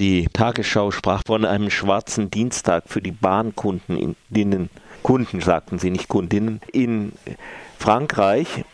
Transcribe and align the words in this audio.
Die 0.00 0.28
Tagesschau 0.32 0.92
sprach 0.92 1.22
von 1.26 1.44
einem 1.44 1.68
schwarzen 1.68 2.30
Dienstag 2.30 2.84
für 2.86 3.02
die 3.02 3.12
Bahnkundinnen, 3.12 4.70
Kunden 5.02 5.42
sagten 5.42 5.78
sie, 5.78 5.90
nicht 5.90 6.08
Kundinnen, 6.08 6.62
in 6.72 7.12
Frankreich. 7.78 8.64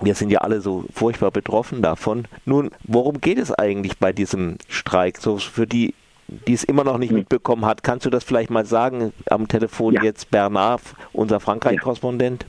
Wir 0.00 0.14
sind 0.14 0.30
ja 0.30 0.42
alle 0.42 0.60
so 0.60 0.84
furchtbar 0.94 1.32
betroffen 1.32 1.82
davon. 1.82 2.28
Nun, 2.44 2.70
worum 2.84 3.20
geht 3.20 3.38
es 3.38 3.50
eigentlich 3.50 3.98
bei 3.98 4.12
diesem 4.12 4.58
Streik? 4.68 5.18
So 5.18 5.38
für 5.38 5.66
die, 5.66 5.92
die 6.28 6.52
es 6.52 6.62
immer 6.62 6.84
noch 6.84 6.98
nicht 6.98 7.10
hm. 7.10 7.18
mitbekommen 7.18 7.66
hat, 7.66 7.82
kannst 7.82 8.06
du 8.06 8.10
das 8.10 8.22
vielleicht 8.22 8.50
mal 8.50 8.64
sagen 8.64 9.12
am 9.28 9.48
Telefon 9.48 9.94
ja. 9.94 10.04
jetzt 10.04 10.30
Bernard, 10.30 10.82
unser 11.12 11.40
Frankreich-Korrespondent? 11.40 12.44
Ja, 12.44 12.48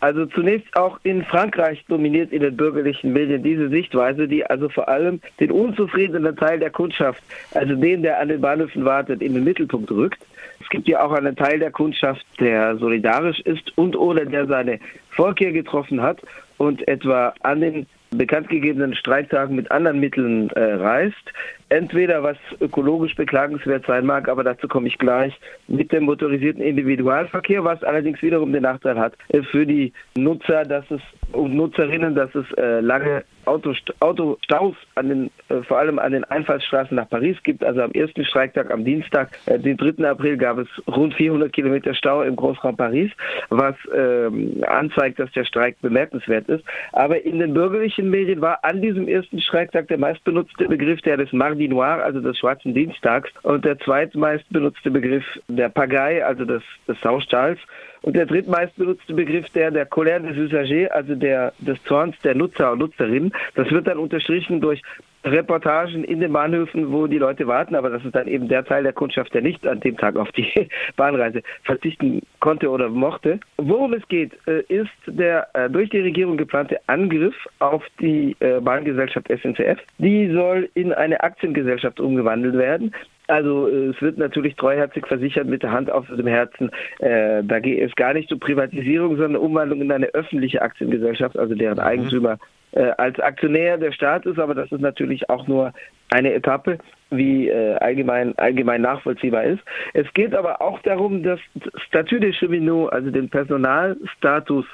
also 0.00 0.26
zunächst 0.26 0.76
auch 0.76 0.98
in 1.04 1.24
Frankreich 1.24 1.84
dominiert 1.88 2.32
in 2.32 2.40
den 2.40 2.56
bürgerlichen 2.56 3.12
Medien 3.12 3.42
diese 3.42 3.68
Sichtweise, 3.68 4.26
die 4.26 4.44
also 4.44 4.68
vor 4.68 4.88
allem 4.88 5.20
den 5.38 5.52
unzufriedenen 5.52 6.34
Teil 6.36 6.58
der 6.58 6.70
Kundschaft, 6.70 7.22
also 7.54 7.76
den, 7.76 8.02
der 8.02 8.20
an 8.20 8.28
den 8.28 8.40
Bahnhöfen 8.40 8.84
wartet, 8.84 9.22
in 9.22 9.34
den 9.34 9.44
Mittelpunkt 9.44 9.90
rückt. 9.92 10.18
Es 10.60 10.68
gibt 10.70 10.88
ja 10.88 11.04
auch 11.04 11.12
einen 11.12 11.36
Teil 11.36 11.58
der 11.60 11.70
Kundschaft, 11.70 12.24
der 12.40 12.76
solidarisch 12.78 13.40
ist 13.40 13.76
und 13.76 13.96
oder 13.96 14.24
der 14.24 14.46
seine 14.46 14.80
Vorkehr 15.10 15.52
getroffen 15.52 16.02
hat 16.02 16.20
und 16.58 16.86
etwa 16.88 17.32
an 17.42 17.60
den 17.60 17.86
bekanntgegebenen 18.18 18.94
Streiktagen 18.94 19.56
mit 19.56 19.70
anderen 19.70 20.00
Mitteln 20.00 20.50
äh, 20.50 20.74
reist. 20.74 21.32
Entweder 21.68 22.22
was 22.22 22.36
ökologisch 22.60 23.14
beklagenswert 23.16 23.86
sein 23.86 24.06
mag, 24.06 24.28
aber 24.28 24.44
dazu 24.44 24.68
komme 24.68 24.88
ich 24.88 24.98
gleich, 24.98 25.38
mit 25.66 25.92
dem 25.92 26.04
motorisierten 26.04 26.62
Individualverkehr, 26.62 27.64
was 27.64 27.82
allerdings 27.82 28.22
wiederum 28.22 28.52
den 28.52 28.62
Nachteil 28.62 28.98
hat 28.98 29.14
äh, 29.28 29.42
für 29.42 29.66
die 29.66 29.92
Nutzer, 30.16 30.64
dass 30.64 30.84
es 30.90 31.00
und 31.32 31.54
Nutzerinnen, 31.54 32.14
dass 32.14 32.34
es 32.34 32.46
äh, 32.56 32.80
lange 32.80 33.24
Autostaus 33.46 34.76
an 34.94 35.08
den, 35.08 35.30
äh, 35.48 35.62
vor 35.62 35.78
allem 35.78 35.98
an 35.98 36.12
den 36.12 36.24
Einfallsstraßen 36.24 36.96
nach 36.96 37.08
Paris 37.08 37.36
gibt. 37.42 37.64
Also 37.64 37.82
am 37.82 37.92
ersten 37.92 38.24
Streiktag, 38.24 38.70
am 38.70 38.84
Dienstag, 38.84 39.30
äh, 39.46 39.58
den 39.58 39.76
3. 39.76 40.04
April, 40.08 40.36
gab 40.36 40.58
es 40.58 40.68
rund 40.86 41.14
400 41.14 41.52
Kilometer 41.52 41.94
Stau 41.94 42.22
im 42.22 42.36
Großraum 42.36 42.76
Paris, 42.76 43.10
was 43.50 43.74
ähm, 43.94 44.62
anzeigt, 44.66 45.18
dass 45.18 45.30
der 45.32 45.44
Streik 45.44 45.80
bemerkenswert 45.80 46.48
ist. 46.48 46.64
Aber 46.92 47.24
in 47.24 47.38
den 47.38 47.54
bürgerlichen 47.54 48.10
Medien 48.10 48.40
war 48.40 48.58
an 48.62 48.82
diesem 48.82 49.08
ersten 49.08 49.40
Streiktag 49.40 49.88
der 49.88 49.98
meistbenutzte 49.98 50.66
Begriff 50.68 51.00
der 51.02 51.16
des 51.16 51.32
Mardi 51.32 51.68
Noir, 51.68 52.02
also 52.04 52.20
des 52.20 52.38
Schwarzen 52.38 52.74
Dienstags, 52.74 53.30
und 53.42 53.64
der 53.64 53.78
zweitmeistbenutzte 53.78 54.90
Begriff 54.90 55.24
der 55.48 55.68
Pagaille, 55.68 56.24
also 56.24 56.44
des, 56.44 56.62
des 56.88 57.00
Saustals. 57.00 57.58
Und 58.04 58.16
der 58.16 58.26
drittmeistbenutzte 58.26 59.14
Begriff 59.14 59.48
der 59.54 59.70
der 59.70 59.88
Colère 59.88 60.20
des 60.20 60.36
Usagers, 60.36 60.90
also 60.90 61.14
der 61.14 61.54
des 61.60 61.82
Zorns 61.84 62.14
der 62.22 62.34
Nutzer 62.34 62.72
und 62.72 62.80
Nutzerinnen. 62.80 63.32
Das 63.54 63.70
wird 63.70 63.86
dann 63.86 63.96
unterstrichen 63.96 64.60
durch 64.60 64.82
Reportagen 65.24 66.04
in 66.04 66.20
den 66.20 66.30
Bahnhöfen, 66.30 66.92
wo 66.92 67.06
die 67.06 67.16
Leute 67.16 67.46
warten, 67.46 67.74
aber 67.74 67.88
das 67.88 68.04
ist 68.04 68.14
dann 68.14 68.28
eben 68.28 68.46
der 68.48 68.62
Teil 68.62 68.82
der 68.82 68.92
Kundschaft, 68.92 69.32
der 69.32 69.40
nicht 69.40 69.66
an 69.66 69.80
dem 69.80 69.96
Tag 69.96 70.16
auf 70.16 70.30
die 70.32 70.68
Bahnreise 70.96 71.42
verzichten 71.62 72.20
konnte 72.40 72.68
oder 72.68 72.90
mochte. 72.90 73.40
Worum 73.56 73.94
es 73.94 74.06
geht, 74.08 74.32
äh, 74.46 74.60
ist 74.68 74.90
der 75.06 75.48
äh, 75.54 75.70
durch 75.70 75.88
die 75.88 76.00
Regierung 76.00 76.36
geplante 76.36 76.78
Angriff 76.88 77.34
auf 77.60 77.82
die 78.00 78.36
äh, 78.40 78.60
Bahngesellschaft 78.60 79.28
SNCF. 79.28 79.78
Die 79.96 80.30
soll 80.30 80.68
in 80.74 80.92
eine 80.92 81.22
Aktiengesellschaft 81.22 82.00
umgewandelt 82.00 82.58
werden. 82.58 82.92
Also 83.26 83.68
es 83.68 84.00
wird 84.02 84.18
natürlich 84.18 84.54
treuherzig 84.56 85.06
versichert 85.06 85.46
mit 85.46 85.62
der 85.62 85.72
Hand 85.72 85.90
auf 85.90 86.06
dem 86.08 86.26
Herzen. 86.26 86.70
Äh, 86.98 87.42
da 87.44 87.58
geht 87.58 87.80
es 87.80 87.94
gar 87.96 88.12
nicht 88.12 88.30
um 88.32 88.38
Privatisierung, 88.38 89.16
sondern 89.16 89.42
Umwandlung 89.42 89.80
in 89.80 89.92
eine 89.92 90.06
öffentliche 90.08 90.60
Aktiengesellschaft, 90.60 91.38
also 91.38 91.54
deren 91.54 91.78
mhm. 91.78 91.84
Eigentümer 91.84 92.38
äh, 92.72 92.90
als 92.98 93.18
Aktionär 93.20 93.78
der 93.78 93.92
Staat 93.92 94.26
ist, 94.26 94.38
aber 94.38 94.54
das 94.54 94.70
ist 94.72 94.80
natürlich 94.80 95.30
auch 95.30 95.46
nur 95.46 95.72
eine 96.10 96.34
Etappe, 96.34 96.78
wie 97.10 97.48
äh, 97.48 97.76
allgemein, 97.76 98.36
allgemein 98.36 98.82
nachvollziehbar 98.82 99.44
ist. 99.44 99.62
Es 99.94 100.12
geht 100.14 100.34
aber 100.34 100.60
auch 100.60 100.80
darum, 100.82 101.22
das 101.22 101.40
Statut 101.86 102.22
des 102.22 102.36
Cheminots, 102.36 102.92
also 102.92 103.10
den 103.10 103.30
Personalstatus 103.30 104.66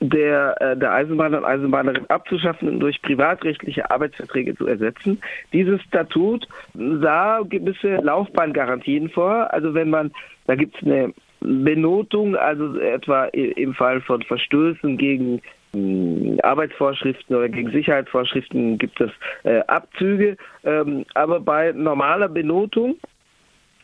der, 0.00 0.60
äh, 0.60 0.76
der 0.76 0.92
Eisenbahner 0.92 1.38
und 1.38 1.44
Eisenbahnerin 1.44 2.06
abzuschaffen 2.08 2.68
und 2.68 2.80
durch 2.80 3.00
privatrechtliche 3.02 3.90
Arbeitsverträge 3.90 4.56
zu 4.56 4.66
ersetzen. 4.66 5.20
Dieses 5.52 5.80
Statut 5.82 6.48
sah 6.74 7.40
gewisse 7.42 7.96
Laufbahngarantien 7.96 9.10
vor. 9.10 9.52
Also 9.52 9.74
wenn 9.74 9.90
man, 9.90 10.10
da 10.46 10.54
gibt 10.54 10.76
es 10.76 10.82
eine 10.86 11.12
Benotung, 11.40 12.36
also 12.36 12.78
etwa 12.78 13.26
im 13.26 13.74
Fall 13.74 14.00
von 14.00 14.22
Verstößen 14.22 14.96
gegen 14.98 15.40
Arbeitsvorschriften 16.42 17.36
oder 17.36 17.48
gegen 17.48 17.70
Sicherheitsvorschriften 17.70 18.76
gibt 18.78 19.00
es 19.00 19.10
äh, 19.44 19.60
Abzüge, 19.68 20.36
ähm, 20.64 21.04
aber 21.14 21.38
bei 21.38 21.72
normaler 21.72 22.28
Benotung 22.28 22.96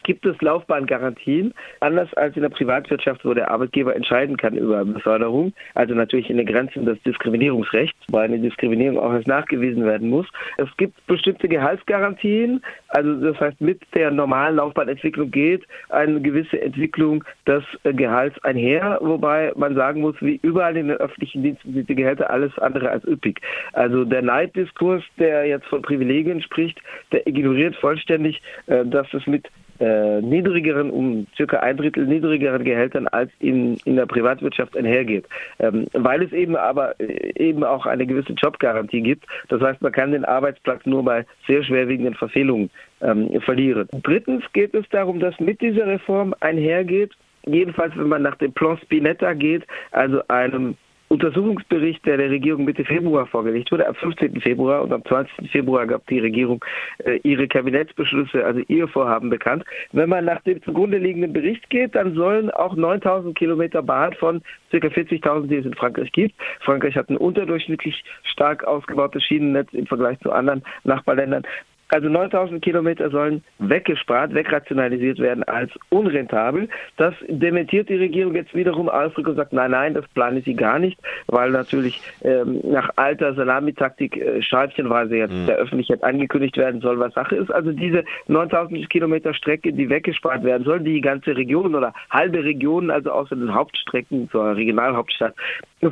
gibt 0.07 0.25
es 0.25 0.41
Laufbahngarantien, 0.41 1.53
anders 1.81 2.15
als 2.15 2.37
in 2.37 2.43
der 2.43 2.49
Privatwirtschaft, 2.49 3.25
wo 3.25 3.35
der 3.35 3.51
Arbeitgeber 3.51 3.95
entscheiden 3.95 4.37
kann 4.37 4.57
über 4.57 4.85
Beförderung, 4.85 5.53
also 5.75 5.95
natürlich 5.95 6.31
in 6.31 6.37
den 6.37 6.47
Grenzen 6.47 6.87
des 6.87 7.03
Diskriminierungsrechts, 7.03 7.99
weil 8.09 8.27
eine 8.27 8.39
Diskriminierung 8.39 8.99
auch 8.99 9.13
erst 9.13 9.27
nachgewiesen 9.27 9.85
werden 9.85 10.09
muss. 10.09 10.27
Es 10.59 10.69
gibt 10.77 11.05
bestimmte 11.09 11.49
Gehaltsgarantien, 11.49 12.63
also 12.89 13.15
das 13.17 13.39
heißt, 13.41 13.61
mit 13.61 13.83
der 13.95 14.13
normalen 14.13 14.57
Laufbahnentwicklung 14.57 15.33
geht 15.33 15.67
eine 15.89 16.21
gewisse 16.21 16.61
Entwicklung 16.61 17.25
des 17.47 17.65
Gehalts 17.83 18.43
einher, 18.45 18.99
wobei 19.03 19.53
man 19.57 19.75
sagen 19.75 20.03
muss, 20.03 20.15
wie 20.21 20.39
überall 20.43 20.77
in 20.77 20.87
den 20.87 20.99
öffentlichen 20.99 21.43
Diensten 21.43 21.75
sind 21.75 21.89
die 21.89 21.97
Gehälter 21.97 22.31
alles 22.31 22.57
andere 22.59 22.91
als 22.91 23.05
üppig. 23.05 23.41
Also 23.73 24.05
der 24.05 24.23
Neiddiskurs, 24.23 25.03
der 25.19 25.47
jetzt 25.47 25.67
von 25.67 25.83
Privilegien 25.83 26.41
spricht, 26.43 26.81
der 27.11 27.27
ignoriert 27.27 27.75
vollständig, 27.75 28.41
äh, 28.67 28.85
dass 28.85 29.13
es 29.13 29.27
mit 29.27 29.49
äh, 29.81 30.21
niedrigeren, 30.21 30.91
um 30.91 31.27
circa 31.37 31.59
ein 31.61 31.77
Drittel 31.77 32.07
niedrigeren 32.07 32.65
Gehältern 32.65 33.09
als 33.09 33.31
in, 33.41 33.77
in 33.85 33.97
der 33.97 34.07
Privatwirtschaft 34.07 34.77
einhergeht. 34.77 35.27
Ähm, 35.59 35.87
weil 35.93 36.23
es 36.23 36.33
eben 36.33 36.57
aber 36.57 36.99
äh, 37.01 37.33
eben 37.37 37.65
auch 37.65 37.87
eine 37.87 38.07
gewisse 38.07 38.33
Jobgarantie 38.33 39.03
gibt. 39.03 39.27
Das 39.49 39.61
heißt, 39.61 39.83
man 39.83 39.93
kann 39.93 40.13
den 40.13 40.25
Arbeitsplatz 40.25 40.85
nur 40.87 41.05
bei 41.05 41.25
sehr 41.47 41.63
schwerwiegenden 41.63 42.15
Verfehlungen 42.15 42.71
ähm, 43.01 43.41
verlieren. 43.41 43.89
Drittens 44.03 44.45
geht 44.53 44.75
es 44.75 44.89
darum, 44.91 45.21
dass 45.21 45.39
mit 45.41 45.61
dieser 45.61 45.87
Reform 45.87 46.35
einhergeht, 46.41 47.13
jedenfalls 47.47 47.97
wenn 47.97 48.09
man 48.09 48.23
nach 48.23 48.37
dem 48.37 48.53
Plan 48.53 48.79
Spinetta 48.79 49.35
geht, 49.35 49.65
also 49.93 50.21
einem 50.29 50.77
Untersuchungsbericht, 51.17 52.05
der 52.05 52.19
der 52.19 52.29
Regierung 52.29 52.67
Mitte 52.67 52.85
Februar 52.85 53.27
vorgelegt 53.27 53.73
wurde, 53.73 53.89
am 53.89 53.95
15. 53.95 54.39
Februar 54.43 54.83
und 54.83 54.93
am 54.93 55.03
20. 55.03 55.51
Februar 55.51 55.87
gab 55.87 56.07
die 56.09 56.19
Regierung 56.19 56.63
äh, 56.99 57.19
ihre 57.23 57.49
Kabinettsbeschlüsse, 57.49 58.45
also 58.45 58.61
ihr 58.69 58.87
Vorhaben 58.87 59.31
bekannt. 59.31 59.65
Wenn 59.93 60.11
man 60.11 60.27
nach 60.27 60.43
dem 60.43 60.63
zugrunde 60.63 60.99
liegenden 60.99 61.33
Bericht 61.33 61.71
geht, 61.71 61.95
dann 61.95 62.15
sollen 62.15 62.51
auch 62.51 62.77
9000 62.77 63.35
Kilometer 63.35 63.83
Bahn 63.83 64.13
von 64.13 64.43
ca. 64.71 64.77
40.000, 64.77 65.47
die 65.47 65.57
es 65.57 65.65
in 65.65 65.73
Frankreich 65.73 66.13
gibt. 66.13 66.35
Frankreich 66.61 66.97
hat 66.97 67.09
ein 67.09 67.17
unterdurchschnittlich 67.17 68.05
stark 68.25 68.65
ausgebautes 68.65 69.25
Schienennetz 69.25 69.73
im 69.73 69.87
Vergleich 69.87 70.21
zu 70.21 70.31
anderen 70.33 70.63
Nachbarländern. 70.85 71.45
Also 71.89 72.09
9000 72.09 72.63
Kilometer 72.63 73.11
sollen 73.11 73.45
weggespart, 73.59 74.35
wegrationalisiert 74.35 75.19
werden 75.21 75.45
als 75.45 75.71
unrentabel. 75.91 76.69
Das 76.97 77.15
dementiert 77.29 77.89
die 77.89 77.97
Regierung 77.97 78.35
jetzt 78.35 78.55
wiederum 78.55 78.89
eifrig 78.89 79.29
und 79.29 79.37
sagt, 79.37 79.53
nein, 79.53 79.71
nein, 79.71 79.95
das 79.95 80.07
plane 80.09 80.41
sie 80.41 80.55
gar 80.55 80.81
nicht, 80.81 80.99
weil 81.29 81.51
natürlich 81.51 82.01
ähm, 82.23 82.61
nach 82.65 82.91
alter 82.97 83.35
Salamitaktik 83.35 84.17
äh, 84.17 84.43
scheibchenweise 84.43 85.17
jetzt 85.17 85.33
mhm. 85.33 85.47
der 85.47 85.57
Öffentlichkeit 85.57 86.03
angekündigt 86.03 86.57
werden 86.57 86.81
soll, 86.81 86.99
was 86.99 87.15
Sache 87.15 87.37
ist. 87.37 87.53
Also 87.53 87.71
diese 87.71 88.05
9000 88.27 88.91
Kilometer 88.91 89.33
Strecke, 89.33 89.73
die 89.73 89.89
weggespart 89.89 90.43
werden 90.43 90.65
soll, 90.65 90.81
die 90.81 91.01
ganze 91.01 91.37
Region 91.37 91.75
oder 91.75 91.95
halbe 92.11 92.43
Regionen, 92.43 92.91
also 92.91 93.13
außer 93.13 93.37
den 93.37 93.55
Hauptstrecken 93.55 94.29
zur 94.31 94.57
Regionalhauptstadt, 94.57 95.35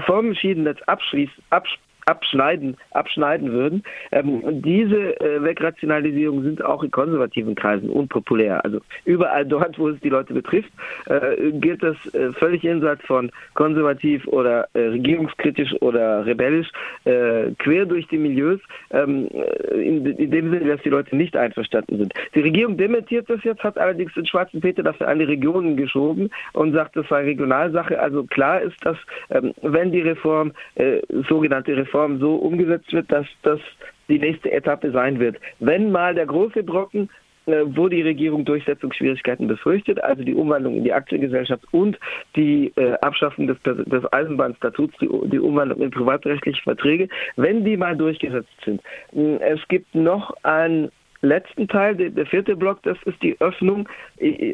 vom 0.07 0.35
Schienennetz 0.35 0.83
abschließt, 0.83 1.33
abschließt 1.51 1.85
abschneiden, 2.07 2.77
abschneiden 2.91 3.53
würden. 3.53 3.83
Ähm, 4.13 4.63
diese 4.63 5.21
äh, 5.21 5.43
Wegrationalisierungen 5.43 6.45
sind 6.45 6.65
auch 6.65 6.83
in 6.83 6.91
konservativen 6.91 7.55
Kreisen 7.55 7.89
unpopulär. 7.89 8.65
Also 8.65 8.81
überall 9.05 9.47
dort, 9.47 9.79
wo 9.79 9.89
es 9.89 10.01
die 10.01 10.09
Leute 10.09 10.35
betrifft, 10.35 10.71
äh, 11.07 11.53
gilt 11.53 11.83
das 11.83 11.97
äh, 12.15 12.33
völlig 12.33 12.63
jenseits 12.63 13.05
von 13.07 13.31
konservativ 13.55 14.27
oder 14.27 14.69
äh, 14.75 14.81
regierungskritisch 14.81 15.75
oder 15.81 16.27
rebellisch, 16.27 16.69
äh, 17.05 17.51
quer 17.59 17.87
durch 17.87 18.07
die 18.09 18.19
Milieus, 18.19 18.61
ähm, 18.91 19.29
in, 19.73 20.05
in, 20.07 20.31
dem 20.31 20.51
Sinne, 20.51 20.67
dass 20.67 20.83
die 20.83 20.91
Leute 20.91 21.17
nicht 21.17 21.37
einverstanden 21.37 21.99
sind. 21.99 22.15
Die 22.35 22.41
Regierung 22.41 22.77
dementiert 22.77 23.29
das 23.31 23.43
jetzt, 23.45 23.63
hat 23.63 23.79
allerdings 23.79 24.13
den 24.15 24.27
schwarzen 24.27 24.61
Peter 24.61 24.83
dafür 24.83 25.09
an 25.09 25.19
die 25.19 25.25
Regionen 25.25 25.77
geschoben 25.77 26.31
und 26.53 26.73
sagt, 26.73 26.97
das 26.97 27.09
sei 27.09 27.25
Regionalsache. 27.25 27.99
Also 27.99 28.25
klar 28.25 28.61
ist, 28.61 28.77
dass 28.85 28.97
ähm, 29.31 29.55
wenn 29.63 29.93
die 29.93 30.01
Reform, 30.01 30.53
äh, 30.75 31.01
sogenannte 31.29 31.77
Reform, 31.77 31.94
Form 31.95 32.19
so 32.19 32.35
umgesetzt 32.35 32.93
wird, 32.93 33.13
dass 33.13 33.27
das 33.43 33.61
die 34.09 34.19
nächste 34.19 34.51
Etappe 34.51 34.91
sein 34.91 35.21
wird. 35.21 35.37
Wenn 35.61 35.93
mal 35.93 36.13
der 36.13 36.27
große 36.27 36.65
Brocken 36.65 37.09
äh, 37.47 37.65
wo 37.67 37.89
die 37.89 38.01
Regierung 38.01 38.45
Durchsetzungsschwierigkeiten 38.47 39.47
befürchtet, 39.47 40.03
also 40.03 40.25
die 40.25 40.35
Umwandlung 40.35 40.77
in 40.77 40.85
die 40.85 40.95
Aktiengesellschaft 40.95 41.63
und 41.73 41.99
die 42.37 42.73
äh, 42.77 42.95
Abschaffung 43.03 43.47
des, 43.47 43.59
des 43.63 44.13
Eisenbahnstatuts, 44.13 44.95
die, 44.99 45.09
die, 45.29 45.39
Umwandlung 45.39 45.83
in 45.83 45.91
privatrechtliche 45.91 46.63
Verträge, 46.63 47.09
wenn 47.37 47.63
die 47.63 47.77
mal 47.77 47.97
durchgesetzt 47.97 48.49
sind. 48.65 48.81
Es 49.13 49.61
gibt 49.69 49.95
noch 49.95 50.35
ein 50.43 50.91
letzten 51.25 51.69
Teil, 51.69 51.97
der, 51.97 52.27
vierte 52.27 52.57
Block, 52.57 52.83
das 52.83 52.99
ist 53.05 53.23
die 53.23 53.41
Öffnung, 53.41 53.89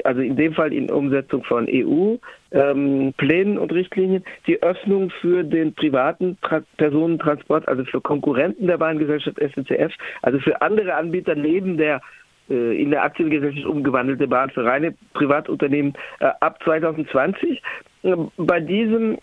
also 0.04 0.20
in 0.20 0.36
dem 0.36 0.54
Fall 0.54 0.72
in 0.72 0.90
Umsetzung 0.90 1.44
von 1.44 1.66
EU. 1.68 2.16
Ähm, 2.52 3.12
und 3.58 3.72
Richtlinien, 3.72 4.24
die 4.46 4.60
Öffnung 4.62 5.10
für 5.20 5.44
den 5.44 5.72
privaten 5.74 6.36
Tra 6.42 6.62
Personentransport, 6.78 7.68
also 7.68 7.84
für 7.84 8.00
Konkurrenten 8.00 8.66
der 8.66 8.78
Bahngesellschaft 8.78 9.38
SNCF, 9.38 9.92
also 10.22 10.40
für 10.40 10.60
andere 10.60 10.94
Anbieter 10.94 11.34
neben 11.36 11.76
der 11.76 12.00
äh, 12.50 12.82
in 12.82 12.90
der 12.90 13.04
Aktiengesellschaft 13.04 13.66
umgewandelte 13.66 14.26
Bahn 14.26 14.50
für 14.50 14.64
reine 14.64 14.94
Privatunternehmen 15.14 15.94
äh, 16.18 16.30
ab 16.40 16.58
2020. 16.64 17.62
Äh, 18.02 18.16
bei 18.36 18.60
diesem 18.60 19.18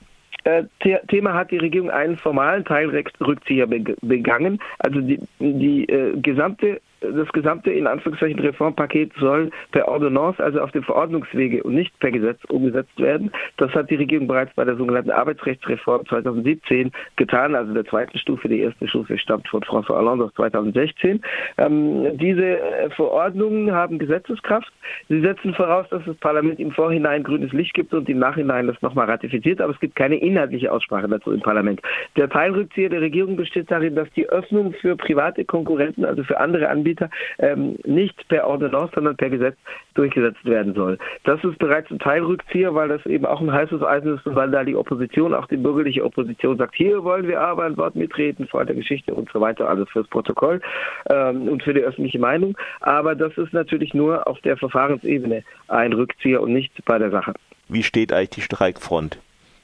Thema 1.09 1.33
hat 1.33 1.51
die 1.51 1.57
Regierung 1.57 1.89
einen 1.89 2.15
formalen 2.15 2.63
Teilrückzieher 2.63 3.67
begangen. 3.67 4.59
Also 4.79 5.01
die, 5.01 5.19
die 5.39 5.85
gesamte 6.21 6.79
das 7.01 7.27
gesamte 7.29 7.71
in 7.71 7.88
Anführungszeichen 7.88 8.39
Reformpaket 8.39 9.11
soll 9.19 9.51
per 9.71 9.88
Ordonnance, 9.88 10.44
also 10.44 10.61
auf 10.61 10.71
dem 10.71 10.83
Verordnungswege 10.83 11.63
und 11.63 11.75
nicht 11.75 11.97
per 11.99 12.11
Gesetz 12.11 12.44
umgesetzt 12.45 12.97
werden. 12.99 13.31
Das 13.57 13.71
hat 13.73 13.89
die 13.89 13.95
Regierung 13.95 14.27
bereits 14.27 14.53
bei 14.55 14.65
der 14.65 14.75
sogenannten 14.75 15.11
Arbeitsrechtsreform 15.11 16.05
2017 16.07 16.91
getan, 17.15 17.55
also 17.55 17.73
der 17.73 17.85
zweiten 17.85 18.17
Stufe. 18.17 18.47
Die 18.47 18.61
erste 18.61 18.88
Stufe 18.88 19.17
stammt 19.17 19.47
von 19.47 19.61
François 19.61 19.97
Hollande 19.97 20.25
aus 20.25 20.33
2016. 20.35 21.21
Ähm, 21.57 22.17
diese 22.17 22.59
äh, 22.59 22.89
Verordnungen 22.91 23.71
haben 23.71 23.99
Gesetzeskraft. 23.99 24.71
Sie 25.09 25.21
setzen 25.21 25.53
voraus, 25.53 25.85
dass 25.89 26.03
das 26.05 26.15
Parlament 26.17 26.59
im 26.59 26.71
Vorhinein 26.71 27.23
grünes 27.23 27.51
Licht 27.51 27.73
gibt 27.73 27.94
und 27.94 28.09
im 28.09 28.19
Nachhinein 28.19 28.67
das 28.67 28.81
nochmal 28.81 29.09
ratifiziert, 29.09 29.61
aber 29.61 29.73
es 29.73 29.79
gibt 29.79 29.95
keine 29.95 30.15
inhaltliche 30.15 30.71
Aussprache 30.71 31.07
dazu 31.07 31.31
im 31.31 31.41
Parlament. 31.41 31.81
Der 32.15 32.29
Teilrückzieher 32.29 32.89
der 32.89 33.01
Regierung 33.01 33.35
besteht 33.35 33.69
darin, 33.69 33.95
dass 33.95 34.09
die 34.11 34.27
Öffnung 34.29 34.73
für 34.73 34.95
private 34.95 35.45
Konkurrenten, 35.45 36.05
also 36.05 36.23
für 36.23 36.39
andere 36.39 36.69
Anbieter, 36.69 36.86
Anbieter 36.87 37.09
ähm, 37.39 37.77
nicht 37.85 38.27
per 38.27 38.47
Ordonnance, 38.47 38.93
sondern 38.95 39.17
per 39.17 39.29
Gesetz 39.29 39.57
durchgesetzt 39.93 40.43
werden 40.45 40.73
soll. 40.73 40.97
Das 41.23 41.43
ist 41.43 41.59
bereits 41.59 41.91
ein 41.91 41.99
Teilrückzieher, 41.99 42.73
weil 42.73 42.89
das 42.89 43.05
eben 43.05 43.25
auch 43.25 43.41
ein 43.41 43.51
heißes 43.51 43.83
Eisen 43.83 44.15
ist 44.15 44.25
und 44.25 44.35
weil 44.35 44.51
da 44.51 44.63
die 44.63 44.75
Opposition, 44.75 45.33
auch 45.33 45.47
die 45.47 45.57
bürgerliche 45.57 46.03
Opposition 46.03 46.57
sagt, 46.57 46.75
hier 46.75 47.03
wollen 47.03 47.27
wir 47.27 47.41
aber 47.41 47.65
ein 47.65 47.77
Wort 47.77 47.95
mitreden 47.95 48.47
vor 48.47 48.63
der 48.65 48.75
Geschichte 48.75 49.13
und 49.13 49.29
so 49.31 49.41
weiter, 49.41 49.69
alles 49.69 49.89
fürs 49.89 50.07
Protokoll 50.07 50.61
ähm, 51.09 51.49
und 51.49 51.63
für 51.63 51.73
die 51.73 51.81
öffentliche 51.81 52.19
Meinung. 52.19 52.57
Aber 52.79 53.15
das 53.15 53.37
ist 53.37 53.53
natürlich 53.53 53.93
nur 53.93 54.27
auf 54.27 54.39
der 54.41 54.57
Verfahrensebene 54.57 55.43
ein 55.67 55.93
Rückzieher 55.93 56.41
und 56.41 56.53
nicht 56.53 56.73
bei 56.85 56.97
der 56.97 57.11
Sache. 57.11 57.33
Wie 57.67 57.83
steht 57.83 58.13
eigentlich 58.13 58.29
die 58.29 58.41
Streikfront? 58.41 59.19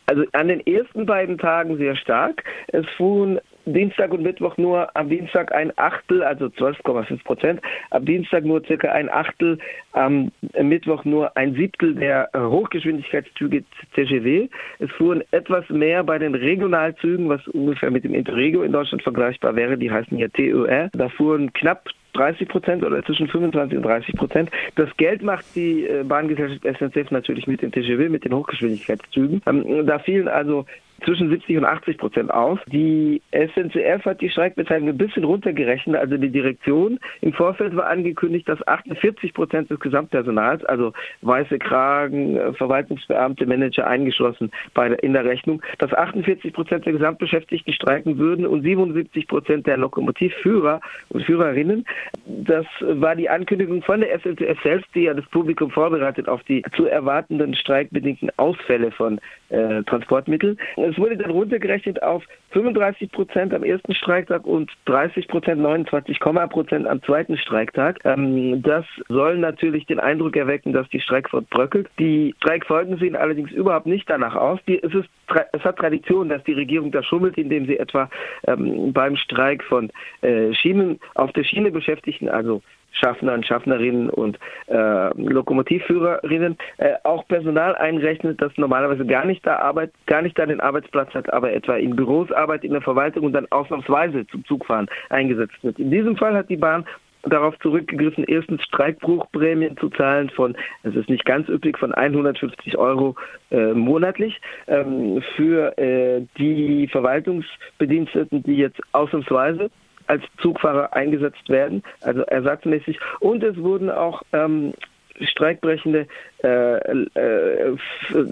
Also 0.06 0.26
an 0.34 0.50
den 0.50 0.60
ersten 0.68 1.06
beiden 1.06 1.38
Tagen 1.38 1.78
sehr 1.78 1.96
stark. 1.96 2.44
Es 2.68 2.86
fuhren 2.98 3.40
Dienstag 3.66 4.12
und 4.12 4.24
Mittwoch 4.24 4.58
nur 4.58 4.96
am 4.96 5.10
Dienstag 5.10 5.54
ein 5.54 5.72
Achtel, 5.78 6.24
also 6.24 6.46
12,5 6.46 7.24
Prozent, 7.24 7.62
am 7.92 8.06
Dienstag 8.06 8.44
nur 8.44 8.64
circa 8.66 8.92
ein 8.92 9.10
Achtel, 9.10 9.58
am 9.94 10.32
Mittwoch 10.62 11.06
nur 11.06 11.36
ein 11.38 11.54
Siebtel 11.56 11.96
der 11.96 12.30
Hochgeschwindigkeitszüge 12.36 13.64
TGW. 13.96 14.50
Es 14.80 14.92
fuhren 14.92 15.24
etwas 15.32 15.70
mehr 15.70 16.04
bei 16.04 16.20
den 16.20 16.36
Regionalzügen, 16.36 17.30
was 17.30 17.46
ungefähr 17.48 17.92
mit 17.92 18.04
dem 18.04 18.14
Interrego 18.14 18.64
in 18.64 18.72
Deutschland 18.72 19.04
vergleichbar 19.04 19.56
wäre, 19.56 19.78
die 19.78 19.92
heißen 19.92 20.18
ja 20.18 20.28
TÖR. 20.28 20.90
Da 20.94 21.10
fuhren 21.10 21.54
knapp 21.54 21.90
30 22.14 22.48
Prozent 22.48 22.84
oder 22.84 23.04
zwischen 23.04 23.28
25 23.28 23.78
und 23.78 23.84
30 23.84 24.16
Prozent. 24.16 24.52
Das 24.76 24.96
Geld 24.98 25.24
macht 25.24 25.46
die 25.56 25.86
äh, 25.86 26.04
Bahngesellschaft 26.04 26.64
SNCF 26.64 27.12
natürlich 27.12 27.48
mit 27.48 27.62
den 27.62 27.72
TGW, 27.72 28.10
mit 28.10 28.24
den 28.24 28.34
Hochgeschwindigkeitszügen. 28.34 29.42
Ähm, 29.48 29.86
da 29.86 30.00
fielen 30.00 30.28
also 30.28 30.66
zwischen 31.04 31.30
70 31.30 31.58
und 31.58 31.66
80 31.66 31.98
Prozent 31.98 32.32
aus. 32.32 32.60
Die 32.68 33.22
SNCF 33.32 34.06
hat 34.06 34.22
die 34.22 34.30
Streikbeteiligung 34.30 34.90
ein 34.90 34.98
bisschen 34.98 35.24
runtergerechnet. 35.24 35.96
Also 35.96 36.18
die 36.18 36.30
Direktion 36.30 37.00
im 37.22 37.34
Vorfeld 37.34 37.76
war 37.76 37.88
angekündigt, 37.88 38.48
dass 38.48 38.66
48 38.68 39.34
Prozent 39.34 39.70
des 39.70 39.80
Gesamtpersonals, 39.80 40.64
also 40.66 40.94
weiße 41.22 41.60
Kragen, 41.60 42.38
äh, 42.38 42.54
Verwaltungsbeamte, 42.54 43.46
Manager 43.46 43.88
eingeschlossen 43.88 44.52
bei 44.74 44.88
in 44.88 45.14
der 45.14 45.26
Rechnung, 45.26 45.62
dass 45.80 45.94
48 45.94 46.54
Prozent 46.54 46.86
der 46.86 46.94
Gesamtbeschäftigten 46.94 47.74
streiken 47.74 48.18
würden 48.18 48.46
und 48.46 48.64
77 48.64 49.28
Prozent 49.28 49.68
der 49.68 49.78
Lokomotivführer 49.78 50.80
und 51.10 51.24
Führerinnen. 51.24 51.86
Das 52.26 52.66
war 52.82 53.16
die 53.16 53.30
Ankündigung 53.30 53.82
von 53.84 54.02
der 54.02 54.20
SNCF 54.20 54.62
selbst, 54.64 54.88
die 54.96 55.04
ja 55.04 55.14
das 55.14 55.26
Publikum 55.28 55.72
vorbereitet 55.72 56.28
auf 56.28 56.44
die 56.44 56.64
zu 56.76 56.86
erwartenden 56.86 57.56
streikbedingten 57.56 58.30
Ausfälle 58.38 58.92
von 58.92 59.20
äh, 59.54 59.84
Transportmitteln. 59.84 60.58
Es 60.78 60.98
wurde 60.98 61.18
dann 61.18 61.32
runtergerechnet 61.32 62.02
auf 62.02 62.24
35 62.52 63.12
Prozent 63.12 63.54
am 63.54 63.64
ersten 63.64 63.94
Streiktag 63.94 64.46
und 64.46 64.72
30 64.86 65.28
Prozent, 65.28 65.62
29, 65.62 66.20
Prozent 66.20 66.88
am 66.88 67.02
zweiten 67.04 67.38
Streiktag. 67.38 68.00
Ähm, 68.04 68.62
das 68.62 68.86
soll 69.10 69.38
natürlich 69.38 69.86
den 69.86 70.00
Eindruck 70.00 70.36
erwecken, 70.36 70.74
dass 70.74 70.90
die 70.90 71.00
Streikfront 71.00 71.50
bröckelt. 71.50 71.90
Die 72.00 72.34
Streikfolgen 72.38 72.98
sehen 72.98 73.16
allerdings 73.16 73.52
überhaupt 73.52 73.86
nicht 73.86 74.10
danach 74.10 74.36
aus. 74.36 74.60
Die, 74.68 74.82
es, 74.82 74.94
ist, 74.94 75.10
es 75.52 75.64
hat 75.64 75.78
Tradition, 75.78 76.30
dass 76.30 76.44
die 76.44 76.54
Regierung 76.54 76.92
da 76.92 77.04
schummelt, 77.04 77.38
indem 77.38 77.66
sie 77.66 77.78
etwa 77.78 78.10
ähm, 78.48 78.94
beim 78.94 79.16
Streik 79.16 79.64
von 79.64 79.90
äh, 80.22 80.54
Schienen 80.54 81.00
auf 81.16 81.32
der 81.34 81.44
Schiene 81.44 81.72
Beschäftigten, 81.72 82.30
also 82.30 82.62
Schaffnern, 82.94 83.44
Schaffnerinnen 83.44 84.10
und 84.10 84.40
äh, 84.68 85.10
Lokomotivführerinnen 85.18 86.58
äh, 86.78 86.94
auch 87.04 87.28
Personal 87.28 87.76
einrechnet, 87.76 88.42
das 88.42 88.52
normalerweise 88.58 89.06
gar 89.06 89.26
nicht 89.26 89.46
da 89.46 89.58
Arbeit, 89.58 89.92
gar 90.06 90.22
nicht 90.22 90.38
da 90.38 90.46
den 90.46 90.60
Arbeitsplatz 90.60 91.14
hat, 91.14 91.32
aber 91.34 91.54
etwa 91.54 91.76
in 91.76 91.96
Büros 91.96 92.32
arbeitet, 92.32 92.66
in 92.66 92.74
der 92.74 92.82
Verwaltung 92.82 93.26
und 93.26 93.34
dann 93.34 93.48
ausnahmsweise 93.52 94.26
zum 94.28 94.46
Zugfahren 94.46 94.88
eingesetzt 95.10 95.62
wird. 95.64 95.80
In 95.80 95.92
diesem 95.92 96.16
Fall 96.18 96.36
hat 96.36 96.50
die 96.50 96.58
Bahn 96.58 96.86
darauf 97.24 97.58
zurückgegriffen, 97.60 98.26
erstens 98.28 98.62
Streikbruchprämien 98.64 99.78
zu 99.78 99.90
zahlen 99.90 100.30
von, 100.30 100.56
es 100.84 100.96
ist 100.96 101.10
nicht 101.10 101.26
ganz 101.26 101.48
üppig, 101.48 101.78
von 101.78 101.94
150 101.94 102.78
Euro 102.78 103.16
äh, 103.52 103.74
monatlich 103.74 104.40
ähm, 104.68 105.24
für 105.36 105.78
äh, 105.78 106.26
die 106.38 106.88
Verwaltungsbediensteten, 106.90 108.44
die 108.44 108.58
jetzt 108.58 108.82
ausnahmsweise 108.92 109.72
als 110.08 110.24
Zugfahrer 110.42 110.94
eingesetzt 110.94 111.50
werden, 111.50 111.84
also 112.02 112.22
ersatzmäßig. 112.22 113.00
Und 113.20 113.44
es 113.44 113.58
wurden 113.58 113.90
auch 113.90 114.22
ähm, 114.34 114.74
streikbrechende 115.22 116.08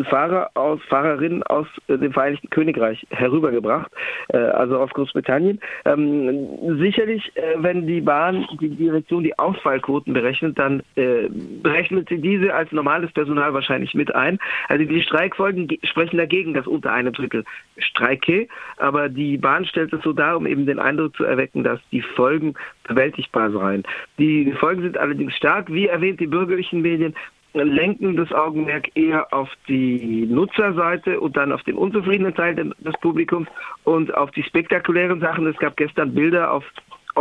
Fahrer 0.09 0.51
aus 0.55 0.81
Fahrerinnen 0.89 1.43
aus 1.43 1.67
äh, 1.87 1.97
dem 1.97 2.11
Vereinigten 2.11 2.49
Königreich 2.49 3.05
herübergebracht, 3.09 3.91
äh, 4.29 4.37
also 4.37 4.79
aus 4.79 4.89
Großbritannien. 4.89 5.61
Ähm, 5.85 6.77
sicherlich, 6.79 7.31
äh, 7.35 7.55
wenn 7.57 7.87
die 7.87 8.01
Bahn, 8.01 8.45
die 8.59 8.69
Direktion 8.69 9.23
die 9.23 9.37
Ausfallquoten 9.39 10.13
berechnet, 10.13 10.59
dann 10.59 10.83
äh, 10.95 11.29
berechnet 11.29 12.09
sie 12.09 12.19
diese 12.19 12.53
als 12.53 12.71
normales 12.71 13.11
Personal 13.13 13.53
wahrscheinlich 13.53 13.93
mit 13.93 14.13
ein. 14.13 14.39
Also 14.67 14.83
die 14.83 15.01
Streikfolgen 15.01 15.69
sprechen 15.83 16.17
dagegen, 16.17 16.53
dass 16.53 16.67
unter 16.67 16.91
einem 16.91 17.13
Drittel 17.13 17.45
streike, 17.77 18.47
aber 18.77 19.07
die 19.07 19.37
Bahn 19.37 19.65
stellt 19.65 19.93
es 19.93 20.01
so 20.03 20.11
dar, 20.11 20.35
um 20.35 20.45
eben 20.45 20.65
den 20.65 20.79
Eindruck 20.79 21.15
zu 21.15 21.23
erwecken, 21.23 21.63
dass 21.63 21.79
die 21.91 22.01
Folgen 22.01 22.55
bewältigbar 22.87 23.51
seien. 23.51 23.83
Die 24.19 24.51
Folgen 24.51 24.81
sind 24.81 24.97
allerdings 24.97 25.35
stark. 25.35 25.71
Wie 25.71 25.87
erwähnt, 25.87 26.19
die 26.19 26.27
bürgerlichen 26.27 26.81
Medien 26.81 27.15
lenken 27.53 28.15
das 28.15 28.31
Augenmerk 28.31 28.89
eher 28.95 29.33
auf 29.33 29.49
die 29.67 30.25
Nutzerseite 30.25 31.19
und 31.19 31.35
dann 31.35 31.51
auf 31.51 31.63
den 31.63 31.75
unzufriedenen 31.75 32.33
Teil 32.33 32.55
des 32.55 32.93
Publikums 33.01 33.47
und 33.83 34.13
auf 34.13 34.31
die 34.31 34.43
spektakulären 34.43 35.19
Sachen. 35.19 35.45
Es 35.47 35.57
gab 35.57 35.75
gestern 35.77 36.13
Bilder 36.13 36.51
auf 36.51 36.63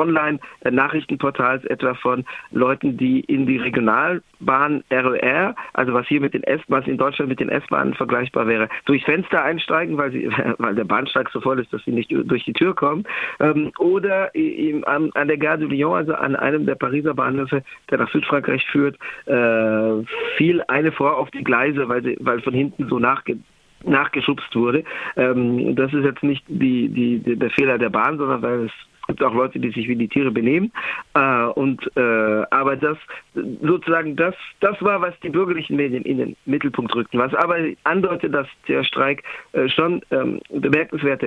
Online-Nachrichtenportals 0.01 1.65
etwa 1.65 1.95
von 1.95 2.25
Leuten, 2.51 2.97
die 2.97 3.21
in 3.21 3.47
die 3.47 3.59
Regionalbahn 3.59 4.83
RER, 4.91 5.55
also 5.75 5.93
was 5.93 6.07
hier 6.07 6.21
mit 6.21 6.35
den 6.35 6.43
S, 6.45 6.61
was 6.69 6.87
in 6.87 6.99
Deutschland 6.99 7.29
mit 7.29 7.41
den 7.41 7.49
S-Bahnen 7.49 7.95
vergleichbar 7.95 8.47
wäre, 8.47 8.69
durch 8.87 9.05
Fenster 9.05 9.43
einsteigen, 9.43 9.97
weil 9.97 10.13
sie, 10.13 10.31
weil 10.59 10.75
der 10.75 10.85
Bahnsteig 10.85 11.31
so 11.31 11.41
voll 11.41 11.61
ist, 11.61 11.73
dass 11.73 11.85
sie 11.85 11.93
nicht 11.93 12.11
durch 12.11 12.45
die 12.45 12.53
Tür 12.53 12.75
kommen, 12.75 13.05
ähm, 13.39 13.73
oder 13.79 14.35
im, 14.35 14.85
an, 14.85 15.11
an 15.15 15.29
der 15.29 15.39
Gare 15.39 15.59
de 15.59 15.69
Lyon, 15.69 15.97
also 15.97 16.15
an 16.15 16.37
einem 16.37 16.67
der 16.67 16.75
Pariser 16.75 17.15
Bahnhöfe, 17.15 17.63
der 17.91 17.99
nach 17.99 18.11
Südfrankreich 18.11 18.65
führt, 18.67 18.97
äh, 19.27 20.05
fiel 20.37 20.63
eine 20.69 20.93
Frau 20.93 21.11
auf 21.11 21.31
die 21.31 21.45
Gleise, 21.45 21.89
weil 21.89 22.03
sie, 22.03 22.17
weil 22.21 22.41
von 22.41 22.55
hinten 22.55 22.89
so 22.89 22.99
nachge 22.99 23.39
nachgeschubst 23.85 24.55
wurde. 24.55 24.85
Ähm, 25.17 25.75
das 25.77 25.93
ist 25.93 26.05
jetzt 26.05 26.23
nicht 26.23 26.45
die, 26.49 26.89
die, 26.89 27.37
der 27.37 27.51
Fehler 27.51 27.79
der 27.79 27.91
Bahn, 27.91 28.19
sondern 28.19 28.43
weil 28.43 28.67
es 28.67 28.73
gibt 29.11 29.25
auch 29.25 29.35
Leute, 29.35 29.59
die 29.59 29.71
sich 29.71 29.89
wie 29.89 29.97
die 29.97 30.09
Tiere 30.09 30.31
benehmen. 30.31 30.73
Äh, 31.15 31.47
und 31.47 31.81
äh, 31.97 32.45
aber 32.51 32.77
das 32.77 32.97
sozusagen 33.35 34.15
das 34.17 34.35
das 34.61 34.81
war, 34.81 35.01
was 35.01 35.19
die 35.21 35.31
bürgerlichen 35.31 35.77
Medien 35.77 36.05
in 36.05 36.19
den 36.19 36.37
Mittelpunkt 36.47 36.95
rückten, 36.95 37.19
was 37.19 37.35
aber 37.35 37.57
andeutet, 37.85 38.33
dass 38.33 38.47
der 38.69 38.85
Streik 38.85 39.25
äh, 39.53 39.69
schon 39.69 40.01
ähm, 40.11 40.41
bemerkenswerte 40.51 41.27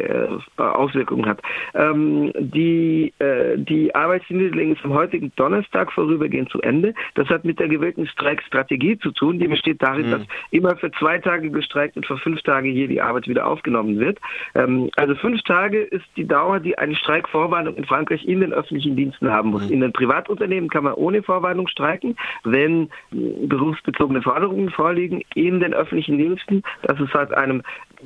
äh, 0.58 0.62
Auswirkungen 0.62 1.26
hat. 1.26 1.42
Ähm, 1.76 2.32
die 2.40 3.14
äh, 3.20 3.58
die 3.58 3.94
Arbeitsniederlegung 3.94 4.76
ist 4.76 4.86
am 4.86 4.94
heutigen 4.94 5.32
Donnerstag 5.36 5.92
vorübergehend 5.92 6.50
zu 6.50 6.62
Ende. 6.62 6.94
Das 7.16 7.28
hat 7.28 7.44
mit 7.44 7.60
der 7.60 7.68
gewählten 7.68 8.08
Streikstrategie 8.08 8.98
zu 9.00 9.12
tun. 9.12 9.40
Die 9.40 9.48
besteht 9.48 9.82
darin, 9.82 10.08
mhm. 10.08 10.12
dass 10.12 10.22
immer 10.52 10.78
für 10.78 10.92
zwei 10.92 11.18
Tage 11.18 11.50
gestreikt 11.50 11.98
und 11.98 12.06
für 12.06 12.18
fünf 12.18 12.42
Tage 12.44 12.70
hier 12.70 12.88
die 12.88 13.02
Arbeit 13.02 13.28
wieder 13.28 13.46
aufgenommen 13.46 14.00
wird. 14.00 14.20
Ähm, 14.56 14.90
also 14.96 15.16
fünf 15.16 15.42
Tage 15.44 15.82
ist 15.82 16.06
die 16.16 16.26
Dauer, 16.26 16.62
die 16.62 16.78
eine 16.78 16.96
Streikvorwarnung 16.96 17.73
Vorwarnung 17.74 17.76
in 17.76 17.86
Frankreich 17.86 18.26
in 18.26 18.40
den 18.42 18.54
öffentlichen 18.54 18.96
Diensten 18.96 19.30
haben 19.30 19.50
muss. 19.50 19.64
Mhm. 19.64 19.74
In 19.74 19.82
den 19.82 19.94
Privatunternehmen 19.94 20.70
kann 20.70 20.84
man 20.84 20.94
ohne 20.94 21.24
Vorwarnung 21.24 21.68
streiken, 21.68 22.16
wenn 22.44 22.90
berufsbezogene 23.12 24.22
Forderungen 24.22 24.70
vorliegen. 24.70 25.22
In 25.36 25.60
den 25.60 25.74
öffentlichen 25.74 26.18
Diensten, 26.18 26.64
das 26.84 27.00
ist 27.00 27.14
halt 27.14 27.34
einem 27.34 27.64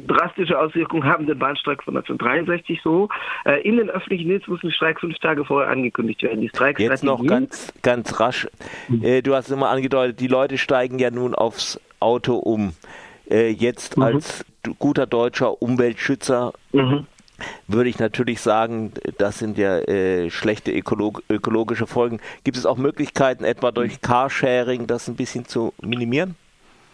drastische 0.07 0.59
Auswirkungen 0.59 1.05
haben 1.05 1.25
den 1.25 1.39
Bahnstreik 1.39 1.81
von 1.83 1.97
1963 1.97 2.81
so. 2.83 3.09
Äh, 3.45 3.61
in 3.61 3.77
den 3.77 3.89
öffentlichen 3.89 4.29
Diensten 4.29 4.51
muss 4.51 4.63
ein 4.63 4.71
Streik 4.71 4.99
fünf 4.99 5.17
Tage 5.17 5.43
vorher 5.43 5.71
angekündigt 5.71 6.21
werden. 6.21 6.41
Die 6.41 6.51
Jetzt 6.77 7.03
noch 7.03 7.25
ganz, 7.25 7.73
ganz 7.81 8.19
rasch. 8.19 8.47
Mhm. 8.89 9.03
Äh, 9.03 9.21
du 9.21 9.33
hast 9.33 9.49
immer 9.49 9.69
angedeutet, 9.69 10.19
die 10.19 10.27
Leute 10.27 10.59
steigen 10.59 10.99
ja 10.99 11.09
nun 11.09 11.33
aufs 11.33 11.79
Auto 11.99 12.35
um. 12.35 12.73
Äh, 13.29 13.49
jetzt 13.49 13.97
mhm. 13.97 14.03
als 14.03 14.45
guter 14.77 15.07
deutscher 15.07 15.61
Umweltschützer 15.61 16.53
mhm. 16.73 17.07
Würde 17.67 17.89
ich 17.89 17.99
natürlich 17.99 18.41
sagen, 18.41 18.93
das 19.17 19.39
sind 19.39 19.57
ja 19.57 19.77
äh, 19.79 20.29
schlechte 20.29 20.71
ökolog 20.71 21.23
ökologische 21.29 21.87
Folgen. 21.87 22.19
Gibt 22.43 22.57
es 22.57 22.65
auch 22.65 22.77
Möglichkeiten, 22.77 23.43
etwa 23.43 23.71
durch 23.71 24.01
Carsharing 24.01 24.87
das 24.87 25.07
ein 25.07 25.15
bisschen 25.15 25.45
zu 25.45 25.73
minimieren? 25.81 26.35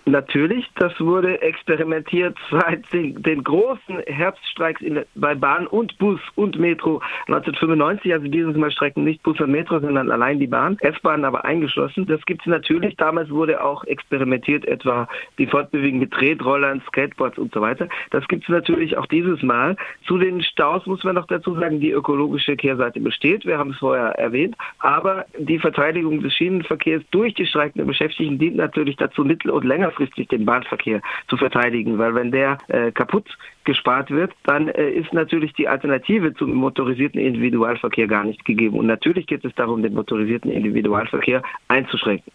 Natürlich, 0.06 0.70
das 0.76 1.00
wurde 1.00 1.42
experimentiert 1.42 2.38
seit 2.52 2.92
den, 2.92 3.44
großen 3.44 4.00
Herbststreiks 4.06 4.82
in, 4.82 5.04
bei 5.16 5.34
Bahn 5.34 5.66
und 5.66 5.98
Bus 5.98 6.20
und 6.36 6.60
Metro 6.60 7.02
1995. 7.28 8.14
Also 8.14 8.28
dieses 8.28 8.56
Mal 8.56 8.72
strecken 8.72 9.06
nicht 9.06 9.24
Bus 9.24 9.40
und 9.40 9.52
Metro, 9.52 9.80
sondern 9.80 10.12
allein 10.12 10.40
die 10.40 10.48
Bahn. 10.48 10.78
S-Bahn 10.82 11.24
aber 11.24 11.46
eingeschlossen. 11.46 12.06
Das 12.06 12.24
gibt 12.26 12.42
es 12.42 12.48
natürlich. 12.48 12.98
Damals 12.98 13.30
wurde 13.30 13.64
auch 13.64 13.86
experimentiert, 13.86 14.66
etwa 14.66 15.08
die 15.38 15.48
Fortbewegung 15.48 16.00
mit 16.00 16.12
Tretrollern, 16.12 16.82
Skateboards 16.88 17.38
und 17.38 17.54
so 17.54 17.62
weiter. 17.62 17.88
Das 18.12 18.28
gibt 18.28 18.44
es 18.44 18.50
natürlich 18.50 18.98
auch 18.98 19.06
dieses 19.06 19.42
Mal. 19.42 19.78
Zu 20.06 20.18
den 20.18 20.42
Staus 20.44 20.86
muss 20.86 21.04
man 21.06 21.16
noch 21.16 21.28
dazu 21.28 21.56
sagen, 21.56 21.80
die 21.80 21.92
ökologische 21.92 22.58
Kehrseite 22.58 23.00
besteht. 23.00 23.46
Wir 23.46 23.58
haben 23.58 23.72
es 23.72 23.78
vorher 23.78 24.20
erwähnt. 24.20 24.58
Aber 24.80 25.26
die 25.38 25.60
Verteidigung 25.60 26.22
des 26.22 26.34
Schienenverkehrs 26.34 27.04
durch 27.12 27.34
die 27.36 27.46
streikenden 27.46 27.88
Beschäftigten 27.88 28.38
dient 28.38 28.58
natürlich 28.58 28.98
dazu, 28.98 29.24
mittel- 29.24 29.52
und 29.52 29.64
länger 29.64 29.93
längerfristig 29.94 30.28
den 30.28 30.46
Bahnverkehr 30.46 31.02
zu 31.28 31.38
verteidigen, 31.38 31.98
weil 31.98 32.16
wenn 32.16 32.32
der 32.32 32.58
äh, 32.68 32.92
kaputt 32.92 33.26
gespart 33.64 34.12
wird, 34.12 34.32
dann 34.44 34.68
äh, 34.68 34.90
ist 34.90 35.14
natürlich 35.14 35.54
die 35.54 35.68
Alternative 35.68 36.34
zum 36.34 36.54
motorisierten 36.54 37.20
Individualverkehr 37.20 38.08
gar 38.08 38.24
nicht 38.24 38.44
gegeben. 38.46 38.78
Und 38.78 38.88
natürlich 38.88 39.28
geht 39.28 39.46
es 39.46 39.54
darum, 39.56 39.84
den 39.84 39.94
motorisierten 39.94 40.52
Individualverkehr 40.52 41.42
einzuschränken. 41.68 42.32